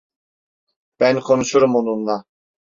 [0.99, 2.23] Ben konuşurum onunla.